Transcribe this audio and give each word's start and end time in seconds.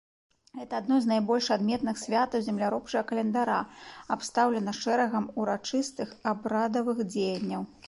Гэта 0.59 0.73
адно 0.83 0.95
з 1.01 1.09
найбольш 1.11 1.49
адметных 1.55 1.99
святаў 2.03 2.39
земляробчага 2.47 3.03
календара, 3.13 3.59
абстаўлена 4.17 4.75
шэрагам 4.81 5.31
урачыстых 5.43 6.19
абрадавых 6.35 7.07
дзеянняў. 7.15 7.73